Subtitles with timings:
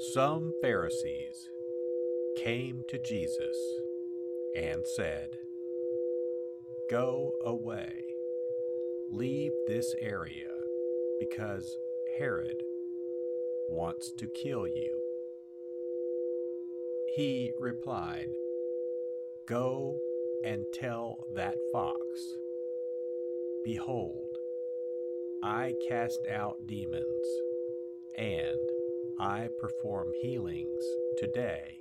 [0.00, 1.50] Some Pharisees
[2.38, 3.56] came to Jesus
[4.56, 5.28] and said,
[6.90, 7.92] Go away,
[9.12, 10.48] leave this area,
[11.18, 11.76] because
[12.18, 12.62] Herod
[13.68, 15.02] wants to kill you.
[17.14, 18.28] He replied,
[19.46, 19.98] Go
[20.46, 21.98] and tell that fox,
[23.64, 24.34] Behold,
[25.44, 27.26] I cast out demons,
[28.16, 28.69] and
[29.20, 30.82] I perform healings
[31.18, 31.76] today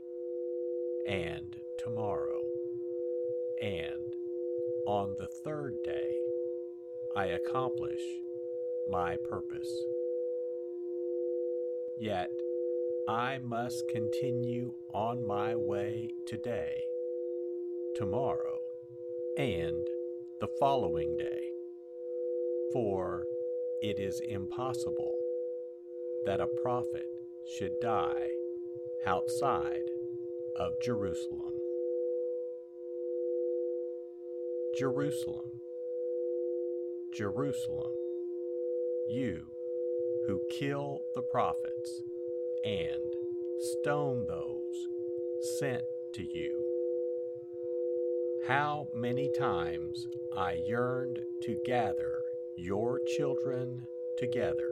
[1.07, 2.41] and tomorrow,
[3.61, 4.13] and
[4.85, 6.19] on the third day
[7.15, 8.01] I accomplish
[8.91, 9.71] my purpose.
[11.97, 12.29] Yet
[13.07, 16.75] I must continue on my way today,
[17.95, 18.57] tomorrow,
[19.37, 19.87] and
[20.41, 21.39] the following day,
[22.73, 23.23] for
[23.81, 25.15] it is impossible
[26.25, 27.05] that a prophet
[27.57, 28.29] should die
[29.07, 29.89] outside
[30.57, 31.53] of Jerusalem.
[34.77, 35.49] Jerusalem,
[37.15, 37.91] Jerusalem,
[39.09, 39.41] you
[40.27, 42.03] who kill the prophets
[42.63, 43.13] and
[43.81, 44.87] stone those
[45.59, 45.81] sent
[46.13, 46.65] to you.
[48.47, 50.05] How many times
[50.37, 52.21] I yearned to gather
[52.57, 53.81] your children
[54.19, 54.69] together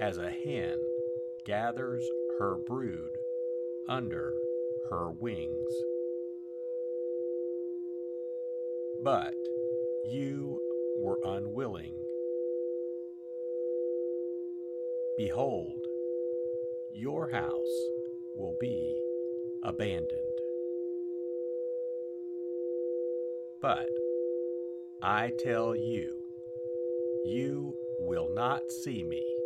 [0.00, 0.78] as a hen
[1.44, 2.06] gathers
[2.38, 3.10] her brood
[3.88, 4.32] under
[4.90, 5.72] her wings.
[9.02, 9.34] But
[10.10, 10.60] you
[11.00, 11.94] were unwilling.
[15.16, 15.80] Behold,
[16.94, 17.88] your house
[18.36, 19.00] will be
[19.64, 20.08] abandoned.
[23.60, 23.88] But
[25.02, 26.14] I tell you,
[27.24, 29.37] you will not see me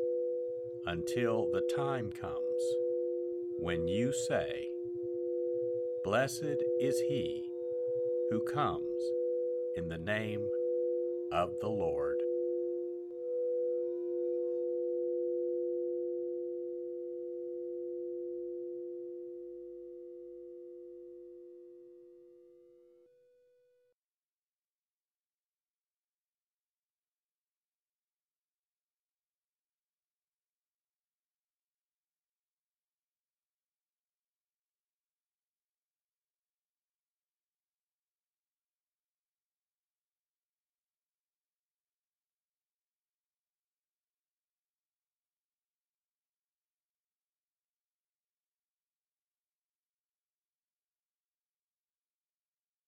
[0.87, 2.63] until the time comes
[3.59, 4.69] when you say,
[6.05, 7.45] Blessed is he
[8.31, 9.01] who comes
[9.77, 10.49] in the name
[11.33, 12.22] of the Lord.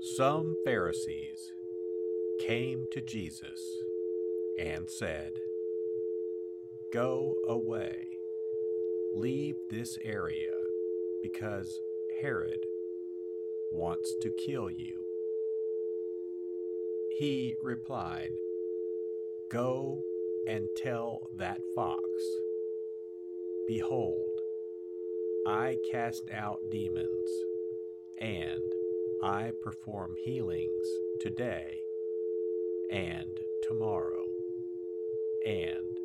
[0.00, 1.52] Some Pharisees
[2.40, 3.60] came to Jesus
[4.58, 5.32] and said,
[6.92, 8.06] Go away,
[9.14, 10.52] leave this area,
[11.22, 11.80] because
[12.20, 12.60] Herod
[13.72, 15.04] wants to kill you.
[17.18, 18.30] He replied,
[19.50, 20.02] Go
[20.46, 22.02] and tell that fox,
[23.66, 24.40] Behold,
[25.46, 27.30] I cast out demons,
[28.18, 28.62] and
[29.22, 30.86] I perform healings
[31.20, 31.80] today
[32.90, 34.26] and tomorrow,
[35.46, 35.98] and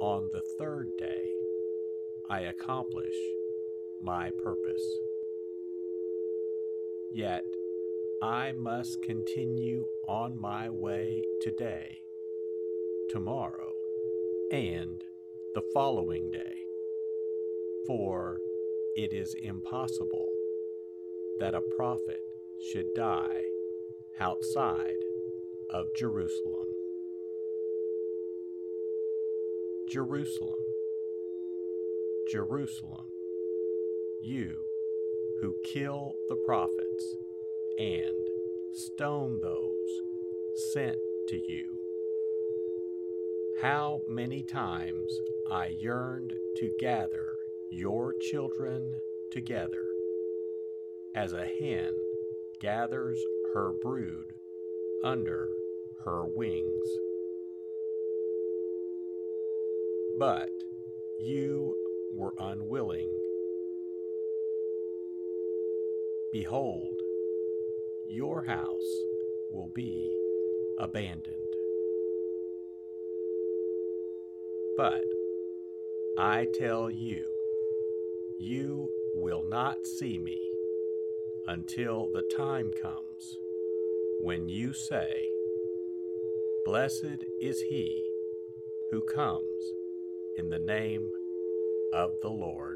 [0.00, 1.32] on the third day
[2.30, 3.14] I accomplish
[4.00, 4.98] my purpose.
[7.12, 7.44] Yet
[8.22, 11.98] I must continue on my way today,
[13.10, 13.72] tomorrow,
[14.52, 15.02] and
[15.54, 16.54] the following day,
[17.88, 18.38] for
[18.94, 20.28] it is impossible
[21.40, 22.20] that a prophet
[22.60, 23.42] should die
[24.20, 25.02] outside
[25.70, 26.66] of Jerusalem.
[29.88, 30.58] Jerusalem,
[32.30, 33.06] Jerusalem,
[34.22, 34.56] you
[35.40, 37.16] who kill the prophets
[37.78, 38.16] and
[38.72, 40.02] stone those
[40.72, 40.96] sent
[41.28, 41.78] to you.
[43.60, 45.12] How many times
[45.50, 47.36] I yearned to gather
[47.70, 48.92] your children
[49.30, 49.84] together
[51.14, 51.94] as a hen
[52.60, 53.22] gathers
[53.54, 54.32] her brood
[55.04, 55.48] under
[56.04, 56.88] her wings.
[60.18, 60.50] But
[61.20, 61.74] you
[62.14, 63.10] were unwilling.
[66.32, 67.00] Behold,
[68.08, 69.02] your house
[69.50, 70.14] will be
[70.78, 71.36] abandoned.
[74.76, 75.04] But
[76.18, 77.26] I tell you,
[78.38, 80.38] you will not see me
[81.46, 83.38] until the time comes
[84.20, 85.28] when you say,
[86.64, 88.04] Blessed is he
[88.90, 89.72] who comes
[90.36, 91.08] in the name
[91.94, 92.75] of the Lord.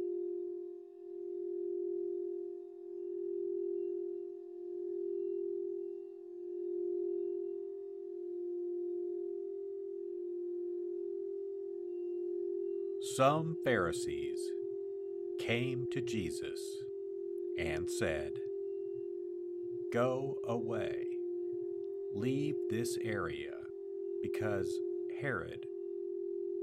[13.21, 14.39] Some Pharisees
[15.39, 16.59] came to Jesus
[17.55, 18.31] and said,
[19.93, 21.05] Go away,
[22.15, 23.53] leave this area,
[24.23, 24.75] because
[25.21, 25.67] Herod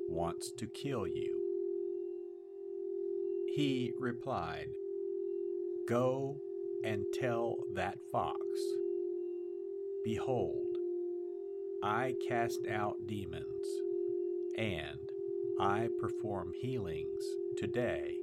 [0.09, 1.41] wants to kill you.
[3.55, 4.71] He replied,
[5.89, 6.41] Go
[6.83, 8.41] and tell that fox,
[10.03, 10.77] Behold,
[11.85, 13.69] I cast out demons,
[14.57, 15.13] and
[15.61, 17.25] I perform healings
[17.57, 18.15] today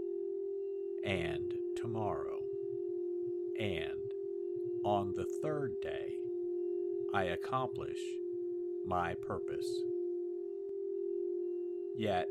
[1.03, 2.39] and tomorrow,
[3.59, 4.13] and
[4.85, 6.15] on the third day
[7.13, 7.99] I accomplish
[8.85, 9.83] my purpose.
[11.97, 12.29] Yet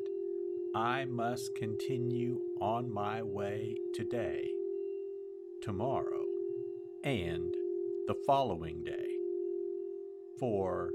[0.75, 4.49] I must continue on my way today,
[5.61, 6.25] tomorrow,
[7.03, 7.53] and
[8.07, 9.19] the following day,
[10.39, 10.93] for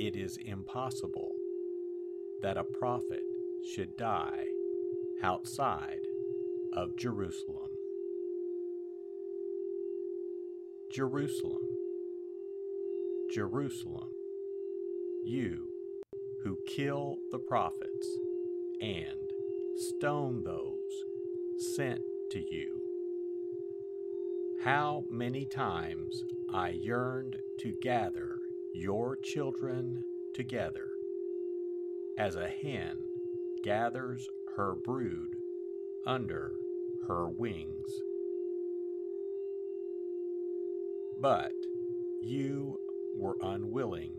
[0.00, 1.30] it is impossible
[2.42, 3.22] that a prophet
[3.64, 4.44] should die
[5.22, 6.00] outside
[6.74, 7.70] of Jerusalem.
[10.92, 11.62] Jerusalem,
[13.32, 14.10] Jerusalem,
[15.24, 15.68] you
[16.42, 18.18] who kill the prophets
[18.80, 19.30] and
[19.76, 20.76] stone those
[21.74, 22.00] sent
[22.32, 22.80] to you.
[24.62, 28.38] How many times I yearned to gather
[28.74, 30.04] your children
[30.34, 30.88] together
[32.18, 32.98] as a hen
[33.64, 35.36] gathers her brood
[36.06, 36.52] under
[37.08, 38.02] her wings.
[41.18, 41.52] But
[42.20, 42.78] you
[43.16, 44.12] were unwilling.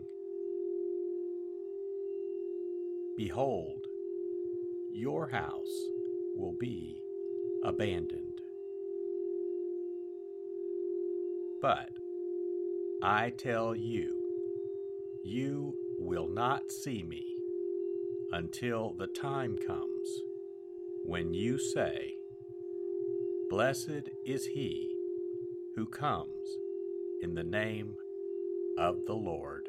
[3.16, 3.86] Behold,
[4.92, 5.90] your house
[6.34, 7.00] will be
[7.62, 8.40] abandoned.
[11.62, 11.90] But
[13.00, 14.12] I tell you,
[15.22, 17.35] you will not see me
[18.32, 20.22] until the time comes
[21.04, 22.14] when you say,
[23.48, 24.92] Blessed is he
[25.76, 26.58] who comes
[27.22, 27.94] in the name
[28.78, 29.68] of the Lord.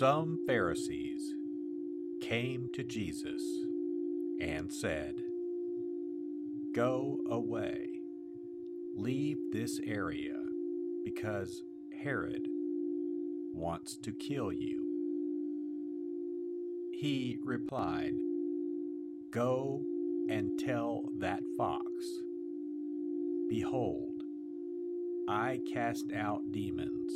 [0.00, 1.34] Some Pharisees
[2.22, 3.42] came to Jesus
[4.40, 5.16] and said,
[6.74, 8.00] Go away,
[8.96, 10.38] leave this area,
[11.04, 11.64] because
[12.02, 12.48] Herod
[13.52, 14.86] wants to kill you.
[16.94, 18.14] He replied,
[19.30, 19.82] Go
[20.30, 21.84] and tell that fox,
[23.50, 24.22] Behold,
[25.28, 27.12] I cast out demons,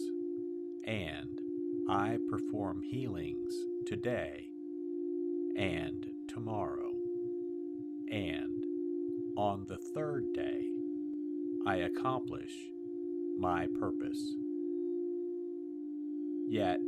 [0.87, 1.41] and
[1.89, 4.49] I perform healings today
[5.57, 6.93] and tomorrow,
[8.11, 8.65] and
[9.37, 10.71] on the third day
[11.67, 12.53] I accomplish
[13.39, 14.35] my purpose.
[16.49, 16.81] Yet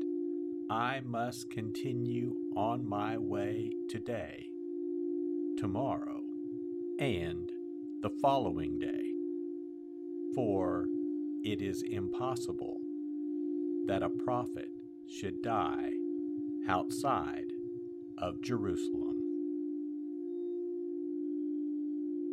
[0.70, 4.46] I must continue on my way today,
[5.58, 6.22] tomorrow,
[6.98, 7.50] and
[8.00, 9.12] the following day,
[10.34, 10.86] for
[11.44, 12.80] it is impossible
[13.86, 14.70] that a prophet
[15.08, 15.90] should die
[16.68, 17.52] outside
[18.18, 19.22] of Jerusalem.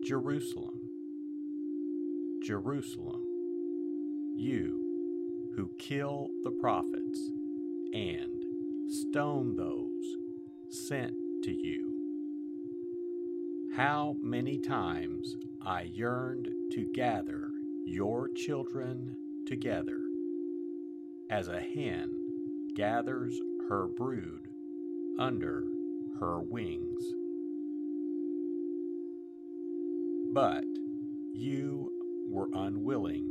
[0.05, 0.79] Jerusalem,
[2.43, 3.21] Jerusalem,
[4.35, 7.31] you who kill the prophets
[7.93, 8.43] and
[8.89, 10.17] stone those
[10.69, 11.13] sent
[11.43, 11.91] to you.
[13.75, 17.49] How many times I yearned to gather
[17.85, 19.15] your children
[19.47, 19.99] together
[21.29, 22.22] as a hen
[22.75, 23.39] gathers
[23.69, 24.47] her brood
[25.19, 25.63] under
[26.19, 27.03] her wings.
[30.33, 30.63] But
[31.33, 31.91] you
[32.29, 33.29] were unwilling.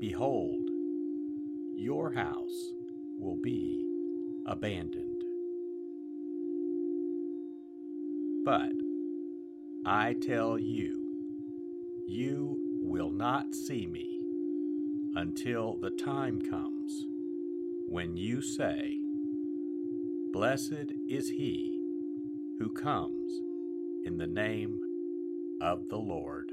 [0.00, 0.68] Behold,
[1.76, 2.72] your house
[3.18, 3.84] will be
[4.46, 5.22] abandoned.
[8.44, 8.72] But
[9.84, 11.02] I tell you,
[12.06, 14.15] you will not see me
[15.16, 17.06] until the time comes
[17.88, 18.98] when you say,
[20.30, 21.80] Blessed is he
[22.58, 23.32] who comes
[24.04, 24.78] in the name
[25.62, 26.52] of the Lord.